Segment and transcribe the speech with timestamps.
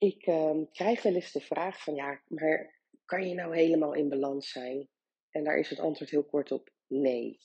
[0.00, 4.08] Ik ehm, krijg wel eens de vraag van ja, maar kan je nou helemaal in
[4.08, 4.88] balans zijn?
[5.30, 7.38] En daar is het antwoord heel kort op nee.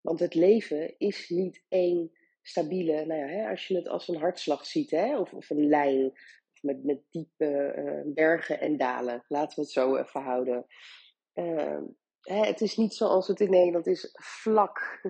[0.00, 4.20] Want het leven is niet één stabiele, nou ja, hè, als je het als een
[4.20, 6.12] hartslag ziet, hè, of, of een lijn,
[6.60, 9.24] met, met diepe eh, bergen en dalen.
[9.28, 10.66] Laten we het zo even houden.
[11.32, 11.84] Ehm,
[12.20, 15.00] hè, het is niet zoals het in Nederland is, vlak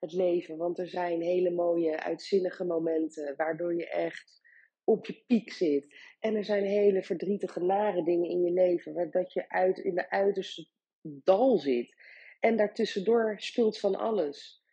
[0.00, 0.56] het leven.
[0.56, 4.39] Want er zijn hele mooie, uitzinnige momenten, waardoor je echt
[4.84, 5.94] op je piek zit.
[6.20, 9.94] En er zijn hele verdrietige, nare dingen in je leven, waar dat je uit, in
[9.94, 10.66] de uiterste
[11.02, 11.94] dal zit.
[12.40, 14.64] En daartussendoor speelt van alles.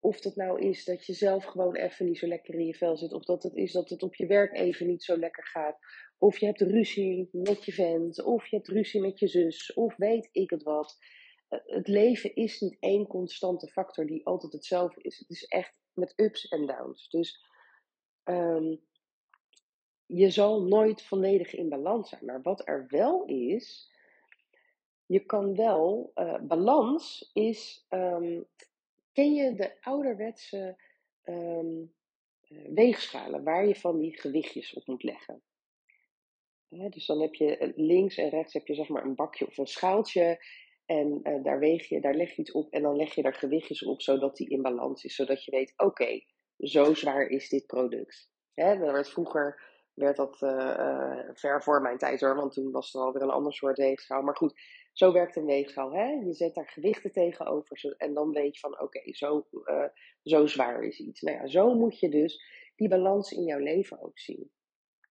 [0.00, 2.96] Of dat nou is dat je zelf gewoon even niet zo lekker in je vel
[2.96, 3.12] zit.
[3.12, 5.78] Of dat het is dat het op je werk even niet zo lekker gaat.
[6.18, 8.22] Of je hebt ruzie met je vent.
[8.22, 9.72] Of je hebt ruzie met je zus.
[9.72, 10.96] Of weet ik het wat.
[11.48, 15.18] Eh, het leven is niet één constante factor die altijd hetzelfde is.
[15.18, 17.08] Het is echt met ups en downs.
[17.08, 17.44] Dus
[18.24, 18.80] um,
[20.06, 22.24] je zal nooit volledig in balans zijn.
[22.24, 23.92] Maar wat er wel is,
[25.06, 28.46] je kan wel, uh, balans is, um,
[29.12, 30.76] ken je de ouderwetse
[31.24, 31.92] um,
[32.74, 35.42] weegschalen waar je van die gewichtjes op moet leggen?
[36.68, 39.58] dus dan heb je eh, links en rechts heb je zeg maar een bakje of
[39.58, 40.44] een schaaltje
[40.86, 43.84] en daar, weeg je, daar leg je iets op en dan leg je daar gewichtjes
[43.84, 45.14] op zodat die in balans is.
[45.14, 46.20] Zodat je weet, oké,
[46.58, 48.30] zo zwaar is dit product.
[48.54, 52.94] Hè, dat werd vroeger werd dat uh, ver voor mijn tijd hoor, want toen was
[52.94, 54.22] er alweer een ander soort weegschaal.
[54.22, 54.60] Maar goed,
[54.92, 55.92] zo werkt een weegschaal.
[55.92, 56.06] Hè?
[56.06, 59.84] Je zet daar gewichten tegenover en dan weet je van oké, zo, uh,
[60.22, 61.20] zo zwaar is iets.
[61.20, 62.42] Nou ja, zo moet je dus
[62.76, 64.50] die balans in jouw leven ook zien.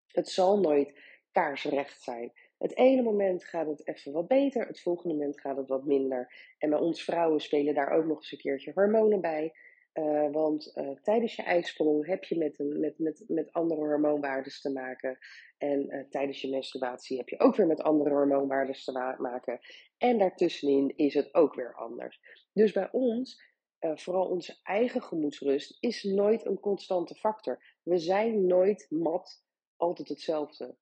[0.07, 0.99] Het zal nooit
[1.31, 2.31] kaarsrecht zijn.
[2.57, 6.53] Het ene moment gaat het even wat beter, het volgende moment gaat het wat minder.
[6.57, 9.53] En bij ons vrouwen spelen daar ook nog eens een keertje hormonen bij.
[9.93, 14.61] Uh, want uh, tijdens je ijsprong heb je met, een, met, met, met andere hormoonwaardes
[14.61, 15.17] te maken.
[15.57, 19.59] En uh, tijdens je menstruatie heb je ook weer met andere hormoonwaardes te ma maken.
[19.97, 22.21] En daartussenin is het ook weer anders.
[22.53, 27.63] Dus bij ons, vooral onze eigen gemoedsrust, is nooit een constante factor.
[27.83, 29.43] We zijn nooit mat,
[29.75, 30.75] altijd hetzelfde.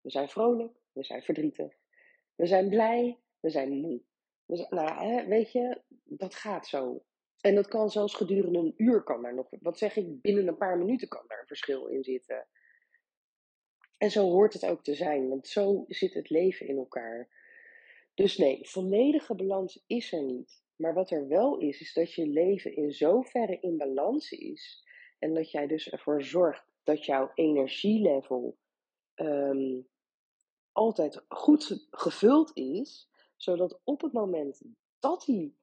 [0.00, 1.76] We zijn vrolijk, we zijn verdrietig.
[2.34, 4.02] We zijn blij, we zijn moe.
[4.46, 7.02] Dus, nou, hè, weet je, dat gaat zo.
[7.40, 10.56] En dat kan zelfs gedurende een uur kan daar nog, wat zeg ik, binnen een
[10.56, 12.46] paar minuten kan daar een verschil in zitten.
[13.96, 17.28] En zo hoort het ook te zijn, want zo zit het leven in elkaar.
[18.14, 20.62] Dus nee, volledige balans is er niet.
[20.76, 24.84] Maar wat er wel is, is dat je leven in zoverre in balans is.
[25.18, 28.58] En dat jij dus ervoor zorgt dat jouw energielevel
[29.14, 29.88] um,
[30.72, 33.10] altijd goed gevuld is.
[33.36, 34.62] Zodat op het moment
[34.98, 35.57] dat die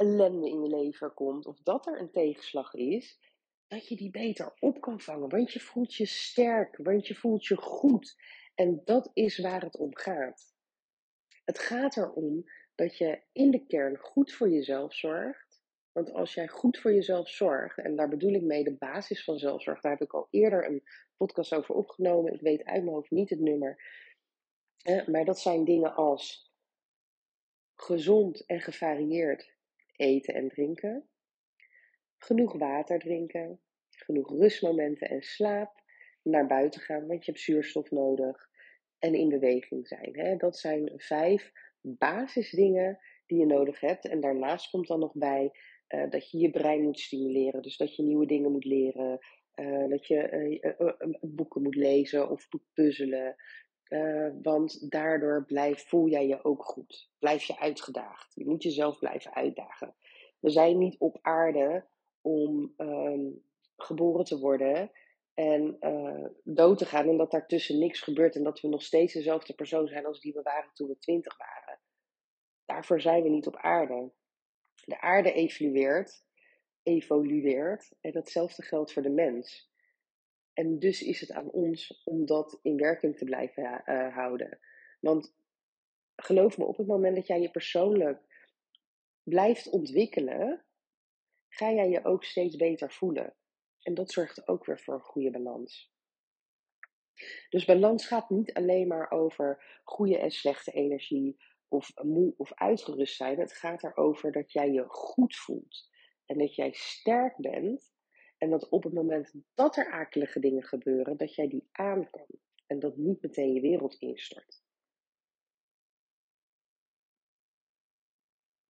[0.00, 3.20] ellende in je leven komt of dat er een tegenslag is,
[3.68, 5.28] dat je die beter op kan vangen.
[5.28, 8.16] Want je voelt je sterk, want je voelt je goed.
[8.54, 10.54] En dat is waar het om gaat.
[11.44, 12.44] Het gaat erom
[12.74, 15.62] dat je in de kern goed voor jezelf zorgt.
[15.92, 19.38] Want als jij goed voor jezelf zorgt, en daar bedoel ik mee de basis van
[19.38, 20.82] zelfzorg, daar heb ik al eerder een
[21.16, 22.32] podcast over opgenomen.
[22.32, 23.82] Ik weet uit mijn hoofd niet het nummer.
[25.06, 26.52] Maar dat zijn dingen als
[27.74, 29.58] gezond en gevarieerd
[30.00, 31.08] eten en drinken,
[32.18, 35.82] genoeg water drinken, genoeg rustmomenten en slaap,
[36.22, 38.48] naar buiten gaan, want je hebt zuurstof nodig
[38.98, 40.18] en in beweging zijn.
[40.18, 40.36] Hè?
[40.36, 44.08] Dat zijn vijf basisdingen die je nodig hebt.
[44.08, 45.50] En daarnaast komt dan nog bij
[45.88, 49.18] uh, dat je je brein moet stimuleren, dus dat je nieuwe dingen moet leren.
[49.54, 53.36] Uh, dat je uh, boeken moet lezen of moet puzzelen.
[54.42, 57.10] Want daardoor blijf, voel jij je ook goed.
[57.18, 58.34] Blijf je uitgedaagd.
[58.34, 59.94] Je moet jezelf blijven uitdagen.
[60.40, 61.86] We zijn niet op aarde
[62.20, 63.44] om um,
[63.76, 64.90] geboren te worden
[65.34, 69.12] en uh, dood te gaan en dat daartussen niks gebeurt en dat we nog steeds
[69.12, 71.80] dezelfde persoon zijn als die we waren toen we twintig waren.
[72.64, 74.12] Daarvoor zijn we niet op aarde.
[74.84, 76.24] De aarde evolueert,
[76.82, 79.69] evolueert en datzelfde geldt voor de mens.
[80.52, 84.58] En dus is het aan ons om dat in werking te blijven uh, houden.
[85.00, 85.34] Want
[86.16, 88.20] geloof me, op het moment dat jij je persoonlijk
[89.22, 90.64] blijft ontwikkelen,
[91.48, 93.34] ga jij je ook steeds beter voelen.
[93.82, 95.92] En dat zorgt ook weer voor een goede balans.
[97.48, 101.36] Dus balans gaat niet alleen maar over goede en slechte energie
[101.68, 103.38] of moe of uitgerust zijn.
[103.38, 105.88] Het gaat erover dat jij je goed voelt
[106.26, 107.92] en dat jij sterk bent.
[108.40, 112.26] En dat op het moment dat er akelige dingen gebeuren, dat jij die aan kan.
[112.66, 114.62] En dat niet meteen je wereld instort.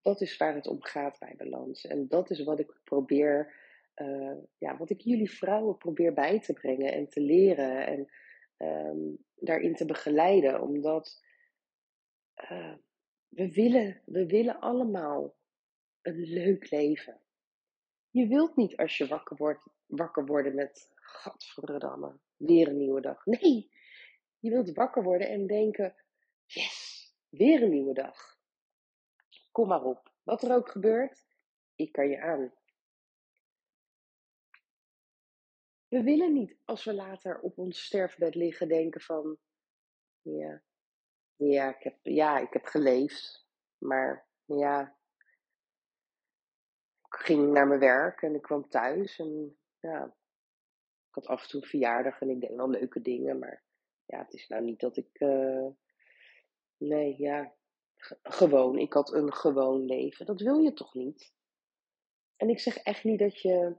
[0.01, 1.85] Dat is waar het om gaat bij balans.
[1.85, 3.53] En dat is wat ik probeer,
[3.95, 8.11] uh, ja, wat ik jullie vrouwen probeer bij te brengen en te leren en
[8.67, 10.61] um, daarin te begeleiden.
[10.61, 11.23] Omdat
[12.51, 12.75] uh,
[13.27, 15.35] we, willen, we willen allemaal
[16.01, 17.21] een leuk leven.
[18.11, 23.25] Je wilt niet als je wakker wordt, wakker worden met, gadverdamme, weer een nieuwe dag.
[23.25, 23.71] Nee,
[24.39, 25.95] je wilt wakker worden en denken,
[26.45, 28.39] yes, weer een nieuwe dag.
[29.51, 30.11] Kom maar op.
[30.23, 31.25] Wat er ook gebeurt,
[31.75, 32.53] ik kan je aan.
[35.87, 39.37] We willen niet als we later op ons sterfbed liggen denken van,
[40.21, 40.61] ja,
[41.35, 43.47] ja, ik heb, ja, ik heb geleefd,
[43.77, 44.95] maar ja,
[47.15, 50.05] ging naar mijn werk en ik kwam thuis en ja,
[51.07, 53.63] ik had af en toe verjaardag en ik deed wel leuke dingen, maar
[54.05, 55.67] ja, het is nou niet dat ik, uh,
[56.77, 57.55] nee, ja,
[58.23, 60.25] gewoon, ik had een gewoon leven.
[60.25, 61.33] Dat wil je toch niet?
[62.35, 63.75] En ik zeg echt niet dat je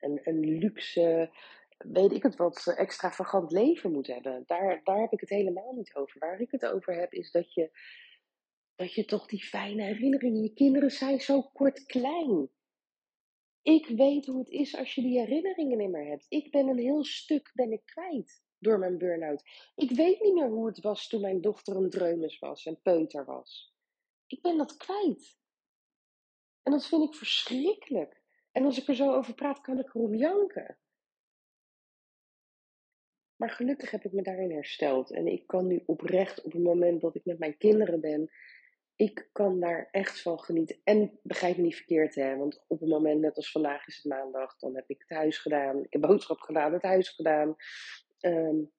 [0.00, 1.30] een, een luxe,
[1.78, 4.42] weet ik het wat, extravagant leven moet hebben.
[4.46, 6.18] Daar, daar heb ik het helemaal niet over.
[6.18, 7.70] Waar ik het over heb is dat je,
[8.80, 12.50] dat je toch die fijne herinneringen, je kinderen zijn zo kort klein.
[13.62, 16.26] Ik weet hoe het is als je die herinneringen niet meer hebt.
[16.28, 19.42] Ik ben een heel stuk ben ik kwijt door mijn burn-out.
[19.74, 23.24] Ik weet niet meer hoe het was toen mijn dochter een dreumes was en peuter
[23.24, 23.74] was.
[24.26, 25.38] Ik ben dat kwijt.
[26.62, 28.22] En dat vind ik verschrikkelijk.
[28.52, 30.78] En als ik er zo over praat, kan ik erom janken.
[33.36, 35.10] Maar gelukkig heb ik me daarin hersteld.
[35.10, 38.30] En ik kan nu oprecht op het moment dat ik met mijn kinderen ben,
[39.00, 40.80] ik kan daar echt van genieten.
[40.84, 42.36] En begrijp me niet verkeerd, hè.
[42.36, 45.38] Want op het moment, net als vandaag is het maandag, dan heb ik het huis
[45.38, 45.84] gedaan.
[45.84, 47.56] Ik heb boodschap gedaan, het huis gedaan.
[48.20, 48.72] Um,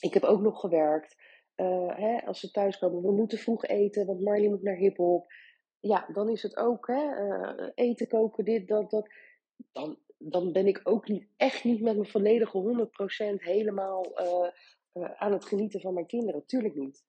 [0.00, 1.16] ik heb ook nog gewerkt.
[1.56, 5.32] Uh, hè, als ze thuiskomen, we moeten vroeg eten, want Marley moet naar hiphop.
[5.80, 9.08] Ja, dan is het ook hè, uh, eten koken, dit, dat, dat.
[9.72, 12.88] Dan, dan ben ik ook niet, echt niet met mijn volledige
[13.34, 14.04] 100% helemaal
[14.94, 16.46] uh, aan het genieten van mijn kinderen.
[16.46, 17.04] Tuurlijk niet.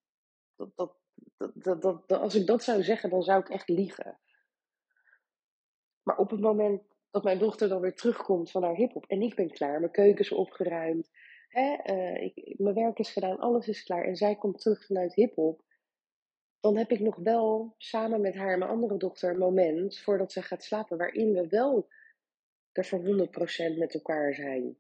[0.56, 1.00] Dat, dat,
[1.38, 4.20] dat, dat, dat, als ik dat zou zeggen, dan zou ik echt liegen.
[6.04, 6.82] Maar op het moment
[7.12, 10.20] dat mijn dochter dan weer terugkomt van haar hiphop en ik ben klaar, mijn keuken
[10.20, 11.10] is opgeruimd,
[11.48, 15.14] hè, uh, ik, mijn werk is gedaan, alles is klaar en zij komt terug vanuit
[15.14, 15.64] hiphop,
[16.60, 20.32] dan heb ik nog wel samen met haar en mijn andere dochter een moment voordat
[20.32, 21.90] ze gaat slapen waarin we wel
[22.72, 24.78] er voor 100% met elkaar zijn.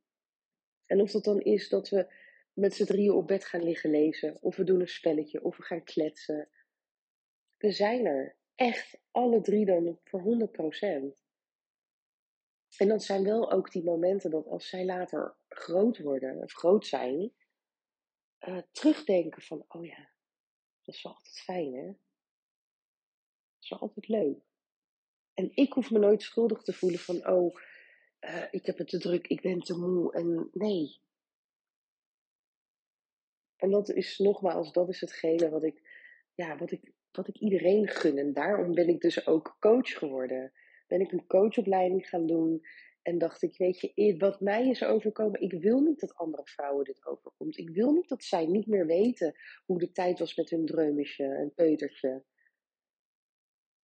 [0.85, 2.13] En of dat dan is dat we
[2.59, 5.63] met z'n drieën op bed gaan liggen lezen, of we doen een spelletje, of we
[5.63, 6.50] gaan kletsen.
[7.57, 11.27] We zijn er echt alle drie dan voor 100%.
[12.77, 16.85] En dat zijn wel ook die momenten dat als zij later groot worden, of groot
[16.85, 17.33] zijn,
[18.47, 20.09] uh, terugdenken van, oh ja,
[20.81, 21.85] dat is wel altijd fijn hè.
[21.85, 24.38] Dat is wel altijd leuk.
[25.33, 27.56] En ik hoef me nooit schuldig te voelen van, oh,
[28.19, 30.13] uh, ik heb het te druk, ik ben te moe.
[30.13, 31.01] En nee.
[33.59, 35.81] En dat is nogmaals, dat is hetgene wat ik,
[36.35, 38.18] ja, wat ik, wat ik iedereen gun.
[38.18, 40.51] En daarom ben ik dus ook coach geworden
[40.89, 42.61] ben ik een coachopleiding gaan doen.
[43.01, 46.85] En dacht ik, weet je, wat mij is overkomen, ik wil niet dat andere vrouwen
[46.85, 47.57] dit overkomt.
[47.57, 49.35] Ik wil niet dat zij niet meer weten
[49.66, 52.23] hoe de tijd was met hun dreumesje en peutertje.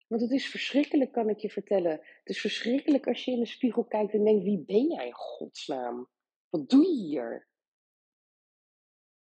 [0.08, 1.92] Want het is verschrikkelijk, kan ik je vertellen.
[1.92, 5.14] Het is verschrikkelijk als je in de spiegel kijkt en denkt, wie ben jij in
[5.14, 6.10] godsnaam?
[6.50, 7.48] Wat doe je hier?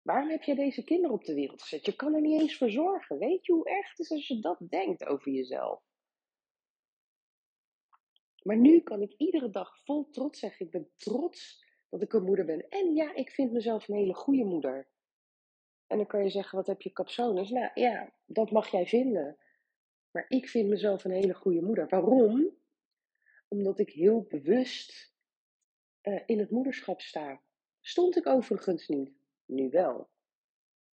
[0.08, 1.86] Waarom heb je deze kinderen op de wereld gezet?
[1.86, 3.18] Je kan er niet eens voor zorgen.
[3.18, 5.84] Weet je hoe erg het is als je dat denkt over jezelf?
[8.44, 12.24] Maar nu kan ik iedere dag vol trots zeggen: ik ben trots dat ik een
[12.24, 12.70] moeder ben.
[12.70, 14.88] En ja, ik vind mezelf een hele goede moeder.
[15.88, 17.50] En dan kan je zeggen: wat heb je capsones?
[17.50, 19.38] Nou ja, dat mag jij vinden.
[20.12, 21.88] Maar ik vind mezelf een hele goede moeder.
[21.88, 22.58] Waarom?
[23.48, 25.14] Omdat ik heel bewust
[26.02, 27.42] uh, in het moederschap sta.
[27.82, 29.17] Stond ik overigens niet.
[29.48, 30.10] Nu wel.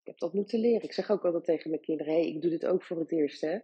[0.00, 0.82] Ik heb dat moeten leren.
[0.82, 3.40] Ik zeg ook altijd tegen mijn kinderen: hey, ik doe dit ook voor het eerst,
[3.40, 3.58] hè.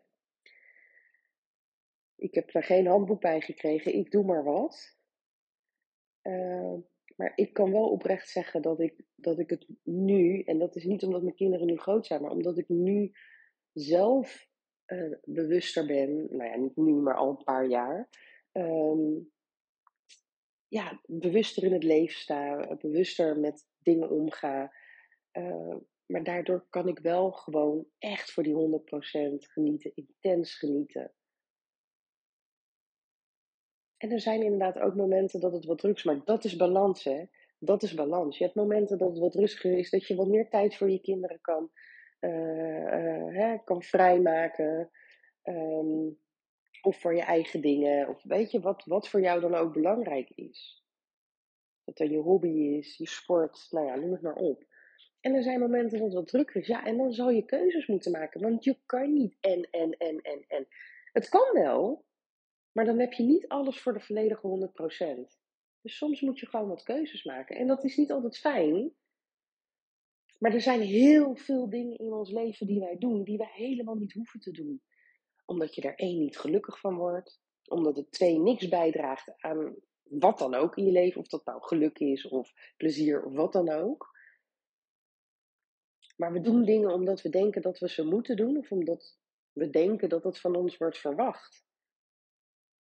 [2.17, 3.95] Ik heb daar geen handboek bij gekregen.
[3.95, 4.99] Ik doe maar wat.
[6.23, 6.75] Uh,
[7.17, 10.85] maar ik kan wel oprecht zeggen dat ik, dat ik het nu, en dat is
[10.85, 13.13] niet omdat mijn kinderen nu groot zijn, maar omdat ik nu
[13.73, 14.49] zelf
[14.87, 18.09] uh, bewuster ben, nou ja, niet nu, maar al een paar jaar,
[18.53, 19.31] um,
[20.69, 24.73] ja, bewuster in het leven sta, bewuster met dingen omga,
[25.33, 28.57] Uh, maar daardoor kan ik wel gewoon echt voor die 100%
[29.37, 31.13] genieten, intens genieten.
[33.97, 37.05] En er zijn inderdaad ook momenten dat het wat druk is, maar dat is balans,
[37.05, 37.25] hè?
[37.59, 38.39] Dat is balans.
[38.39, 41.01] Je hebt momenten dat het wat rustiger is, dat je wat meer tijd voor je
[41.01, 41.71] kinderen kan,
[42.21, 44.91] uh, uh, hè, kan vrijmaken.
[45.43, 46.19] Um,
[46.83, 48.09] of voor je eigen dingen.
[48.09, 50.85] Of weet je, wat, wat voor jou dan ook belangrijk is.
[51.85, 54.65] Wat dan je hobby is, je sport, nou ja, noem het maar op.
[55.21, 56.67] En er zijn momenten dat het wat drukker is.
[56.67, 58.41] Ja, en dan zal je keuzes moeten maken.
[58.41, 60.67] Want je kan niet en, en, en, en, en.
[61.13, 62.05] Het kan wel,
[62.73, 64.71] maar dan heb je niet alles voor de volledige
[65.29, 65.39] 100%.
[65.83, 67.57] Dus soms moet je gewoon wat keuzes maken.
[67.57, 68.95] En dat is niet altijd fijn.
[70.39, 73.95] Maar er zijn heel veel dingen in ons leven die wij doen, die wij helemaal
[73.95, 74.83] niet hoeven te doen.
[75.45, 77.41] Omdat je er één niet gelukkig van wordt.
[77.69, 81.21] Omdat het twee niks bijdraagt aan wat dan ook in je leven.
[81.21, 84.10] Of dat nou geluk is of plezier of wat dan ook.
[86.21, 88.57] Maar we doen dingen omdat we denken dat we ze moeten doen.
[88.57, 89.19] Of omdat
[89.53, 91.65] we denken dat het van ons wordt verwacht.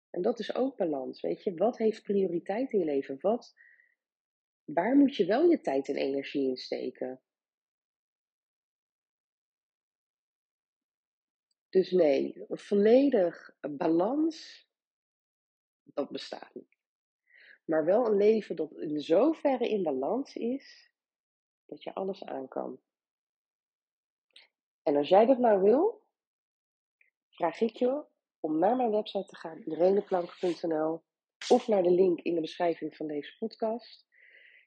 [0.09, 1.53] En dat is ook balans, weet je.
[1.53, 3.17] Wat heeft prioriteit in je leven?
[3.19, 3.53] Wat,
[4.63, 7.21] waar moet je wel je tijd en energie in steken?
[11.69, 14.67] Dus nee, volledig balans,
[15.83, 16.77] dat bestaat niet.
[17.65, 20.91] Maar wel een leven dat in zoverre in balans is,
[21.65, 22.79] dat je alles aan kan.
[24.89, 26.01] En als jij dat nou wil,
[27.29, 28.05] vraag ik je
[28.39, 31.03] om naar mijn website te gaan, ireneplank.nl,
[31.49, 34.07] of naar de link in de beschrijving van deze podcast.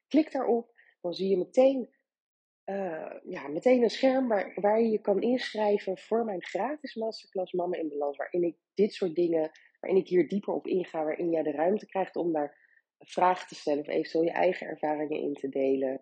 [0.08, 1.94] Klik daarop, dan zie je meteen,
[2.64, 7.52] uh, ja, meteen een scherm waar, waar je je kan inschrijven voor mijn gratis masterclass
[7.52, 9.50] Mama in Balans, waarin ik dit soort dingen,
[9.80, 12.58] waarin ik hier dieper op inga, waarin jij de ruimte krijgt om daar
[12.98, 16.00] vragen te stellen of eventueel je eigen ervaringen in te delen.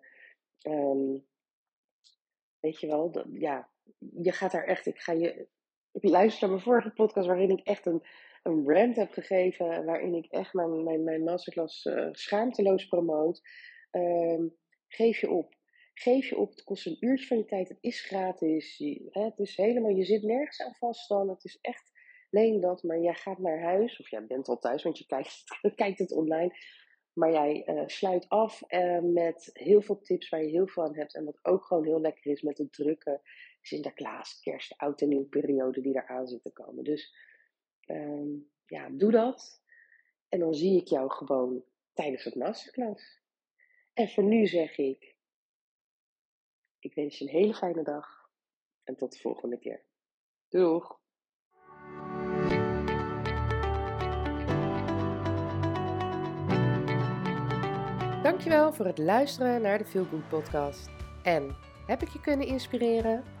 [0.67, 1.29] Um,
[2.59, 5.47] weet je wel, ja, je gaat daar echt, ik ga je
[5.91, 8.03] ik luister naar mijn vorige podcast waarin ik echt een,
[8.43, 9.85] een rant heb gegeven.
[9.85, 13.41] Waarin ik echt mijn, mijn, mijn masterclass uh, schaamteloos promoot.
[13.91, 14.47] Ehm,
[14.87, 15.55] geef je op.
[15.93, 16.49] Geef je op.
[16.49, 17.69] Het kost een uurtje van je tijd.
[17.69, 18.77] Het is gratis.
[18.77, 21.29] Je, hè, het is helemaal, je zit nergens aan vast dan.
[21.29, 21.91] Het is echt
[22.29, 22.83] leen dat.
[22.83, 23.99] Maar jij gaat naar huis.
[23.99, 25.43] Of jij bent al thuis, want je kijkt,
[25.75, 26.55] kijkt het online.
[27.13, 30.95] Maar jij uh, sluit af uh, met heel veel tips waar je heel veel aan
[30.95, 31.15] hebt.
[31.15, 33.21] En wat ook gewoon heel lekker is met het drukken
[33.61, 36.83] Sinterklaas, kerst, oud en nieuw periode die eraan zit te komen.
[36.83, 37.15] Dus
[37.85, 39.61] um, ja, doe dat.
[40.29, 41.63] En dan zie ik jou gewoon
[41.93, 43.19] tijdens het masterclass.
[43.93, 45.15] En voor nu zeg ik,
[46.79, 48.29] ik wens je een hele fijne dag.
[48.83, 49.83] En tot de volgende keer.
[50.49, 50.99] Doeg!
[58.23, 60.89] Dankjewel voor het luisteren naar de Feel Good podcast.
[61.23, 61.55] En
[61.87, 63.40] heb ik je kunnen inspireren?